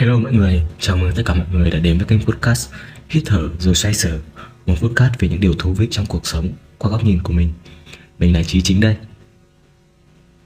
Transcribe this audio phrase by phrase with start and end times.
[0.00, 2.70] Hello mọi người, chào mừng tất cả mọi người đã đến với kênh podcast
[3.08, 4.20] Hít thở rồi xoay sở
[4.66, 7.52] Một podcast về những điều thú vị trong cuộc sống qua góc nhìn của mình.
[8.18, 8.96] Mình là Trí Chính đây.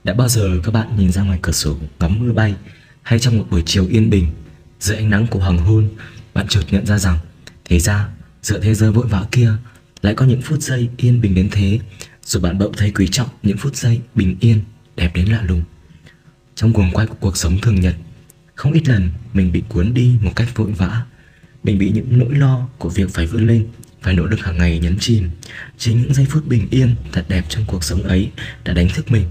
[0.05, 2.55] Đã bao giờ các bạn nhìn ra ngoài cửa sổ ngắm mưa bay
[3.03, 4.27] Hay trong một buổi chiều yên bình
[4.81, 5.89] Dưới ánh nắng của hoàng hôn
[6.35, 7.19] Bạn chợt nhận ra rằng
[7.65, 8.09] Thế ra,
[8.43, 9.53] giữa thế giới vội vã kia
[10.03, 11.79] Lại có những phút giây yên bình đến thế
[12.25, 14.61] Rồi bạn bỗng thấy quý trọng những phút giây bình yên
[14.97, 15.63] Đẹp đến lạ lùng.
[16.55, 17.95] Trong cuồng quay của cuộc sống thường nhật
[18.55, 21.05] không ít lần mình bị cuốn đi một cách vội vã.
[21.63, 23.67] Mình bị những nỗi lo của việc phải vươn lên,
[24.03, 25.31] Phải nỗ lực hàng ngày nhấn chìm.
[25.79, 28.31] Chính những giây phút bình yên, thật đẹp trong cuộc sống ấy
[28.65, 29.27] đã đánh thức mình,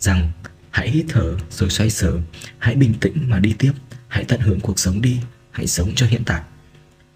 [0.00, 0.30] Rằng
[0.70, 2.20] hãy hít thở rồi xoay sở,
[2.58, 3.72] Hãy bình tĩnh mà đi tiếp,
[4.08, 5.20] Hãy tận hưởng cuộc sống đi,
[5.50, 6.40] Hãy sống cho hiện tại.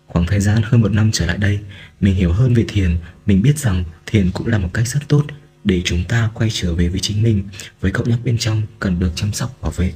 [0.06, 1.58] Khoảng thời gian hơn một năm trở lại đây,
[2.00, 2.96] Mình hiểu hơn về thiền.
[3.26, 5.24] Mình biết rằng thiền cũng là một cách rất tốt
[5.64, 7.48] Để chúng ta quay trở về với chính mình,
[7.80, 9.92] Với cậu nhóc bên trong cần được chăm sóc, bảo vệ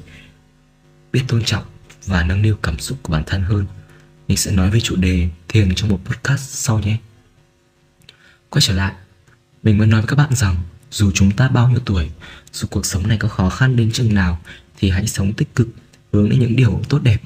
[1.16, 1.64] biết tôn trọng
[2.06, 3.66] và nâng niu cảm xúc của bản thân hơn.
[4.28, 6.96] Mình sẽ nói về chủ đề thiền trong một podcast sau nhé.
[8.50, 8.92] Quay trở lại,
[9.62, 10.56] mình muốn nói với các bạn rằng,
[10.90, 12.10] dù chúng ta bao nhiêu tuổi,
[12.52, 14.40] dù cuộc sống này có khó khăn đến chừng nào,
[14.78, 15.68] thì hãy sống tích cực,
[16.12, 17.22] hướng đến những điều tốt đẹp.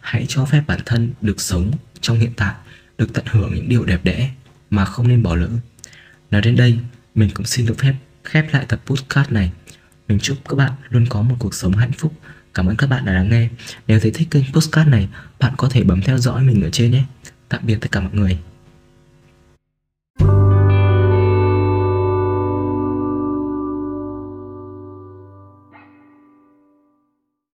[0.00, 1.70] Hãy cho phép bản thân được sống
[2.00, 2.54] trong hiện tại,
[2.98, 4.30] được tận hưởng những điều đẹp đẽ
[4.70, 5.48] mà không nên bỏ lỡ.
[6.30, 6.78] Nói đến đây,
[7.14, 9.52] mình cũng xin được phép khép lại tập podcast này.
[10.08, 12.12] Mình chúc các bạn luôn có một cuộc sống hạnh phúc
[12.54, 13.48] Cảm ơn các bạn đã lắng nghe.
[13.86, 15.08] Nếu thấy thích kênh postcard này,
[15.40, 17.04] bạn có thể bấm theo dõi mình ở trên nhé.
[17.48, 18.38] Tạm biệt tất cả mọi người.